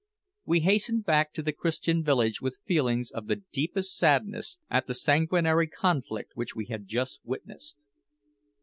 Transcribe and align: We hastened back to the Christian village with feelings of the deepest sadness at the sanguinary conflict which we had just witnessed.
We 0.47 0.61
hastened 0.61 1.05
back 1.05 1.31
to 1.33 1.43
the 1.43 1.51
Christian 1.53 2.03
village 2.03 2.41
with 2.41 2.57
feelings 2.65 3.11
of 3.11 3.27
the 3.27 3.35
deepest 3.35 3.95
sadness 3.95 4.57
at 4.67 4.87
the 4.87 4.95
sanguinary 4.95 5.67
conflict 5.67 6.31
which 6.33 6.55
we 6.55 6.65
had 6.65 6.87
just 6.87 7.19
witnessed. 7.23 7.85